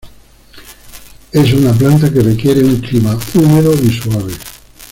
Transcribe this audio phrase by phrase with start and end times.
[1.31, 4.33] Es una planta que requiere un clima húmedo y suave.